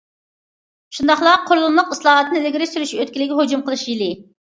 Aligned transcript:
شۇنداقلا 0.99 1.33
قۇرۇلمىلىق 1.49 1.91
ئىسلاھاتنى 1.95 2.39
ئىلگىرى 2.41 2.69
سۈرۈش 2.71 2.95
ئۆتكىلىگە 2.97 3.37
ھۇجۇم 3.41 3.63
قىلىش 3.69 3.85
يىلى. 3.91 4.09